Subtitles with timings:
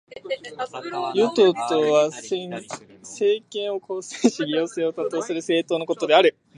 [1.13, 1.53] 与党と
[1.93, 6.35] は、政権を構成し行政を担当する政党のことである。